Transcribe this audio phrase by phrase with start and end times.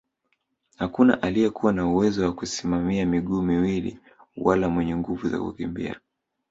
[0.77, 3.99] Hakuna aliyekuwa na uwezo wa kusimamia miguu miwili
[4.37, 5.99] wala mwenye nguvu za kukimbia